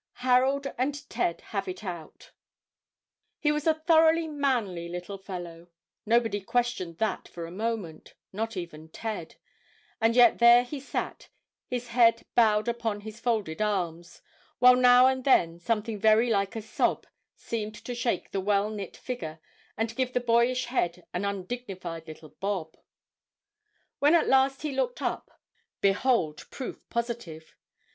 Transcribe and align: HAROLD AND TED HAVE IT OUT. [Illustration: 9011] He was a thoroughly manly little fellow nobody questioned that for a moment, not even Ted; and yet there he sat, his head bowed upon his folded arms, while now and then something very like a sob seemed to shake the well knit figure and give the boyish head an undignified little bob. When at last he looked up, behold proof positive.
HAROLD 0.21 0.65
AND 0.79 1.07
TED 1.11 1.41
HAVE 1.41 1.67
IT 1.67 1.83
OUT. 1.83 2.31
[Illustration: 3.43 3.43
9011] 3.43 3.43
He 3.45 3.51
was 3.51 3.67
a 3.67 3.79
thoroughly 3.85 4.27
manly 4.27 4.89
little 4.89 5.19
fellow 5.19 5.67
nobody 6.07 6.41
questioned 6.41 6.97
that 6.97 7.27
for 7.27 7.45
a 7.45 7.51
moment, 7.51 8.15
not 8.33 8.57
even 8.57 8.89
Ted; 8.89 9.35
and 10.01 10.15
yet 10.15 10.39
there 10.39 10.63
he 10.63 10.79
sat, 10.79 11.29
his 11.67 11.89
head 11.89 12.25
bowed 12.33 12.67
upon 12.67 13.01
his 13.01 13.19
folded 13.19 13.61
arms, 13.61 14.23
while 14.57 14.75
now 14.75 15.05
and 15.05 15.23
then 15.23 15.59
something 15.59 15.99
very 15.99 16.31
like 16.31 16.55
a 16.55 16.63
sob 16.63 17.05
seemed 17.35 17.75
to 17.75 17.93
shake 17.93 18.31
the 18.31 18.41
well 18.41 18.71
knit 18.71 18.97
figure 18.97 19.39
and 19.77 19.95
give 19.95 20.13
the 20.13 20.19
boyish 20.19 20.65
head 20.65 21.05
an 21.13 21.25
undignified 21.25 22.07
little 22.07 22.29
bob. 22.29 22.75
When 23.99 24.15
at 24.15 24.27
last 24.27 24.63
he 24.63 24.71
looked 24.71 24.99
up, 25.03 25.29
behold 25.79 26.47
proof 26.49 26.89
positive. 26.89 27.55